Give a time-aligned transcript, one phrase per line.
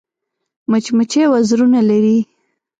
[0.71, 2.17] مچمچۍ وزرونه لري